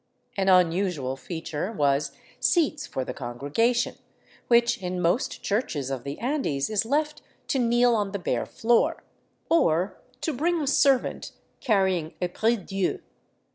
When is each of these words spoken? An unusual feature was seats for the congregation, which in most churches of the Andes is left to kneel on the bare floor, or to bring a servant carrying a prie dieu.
An 0.35 0.49
unusual 0.49 1.15
feature 1.15 1.71
was 1.71 2.11
seats 2.39 2.87
for 2.87 3.05
the 3.05 3.13
congregation, 3.13 3.99
which 4.47 4.81
in 4.81 4.99
most 4.99 5.43
churches 5.43 5.91
of 5.91 6.03
the 6.03 6.17
Andes 6.17 6.71
is 6.71 6.85
left 6.85 7.21
to 7.49 7.59
kneel 7.59 7.93
on 7.93 8.11
the 8.11 8.17
bare 8.17 8.47
floor, 8.47 9.03
or 9.47 10.01
to 10.21 10.33
bring 10.33 10.59
a 10.59 10.65
servant 10.65 11.33
carrying 11.59 12.15
a 12.19 12.27
prie 12.29 12.55
dieu. 12.55 12.99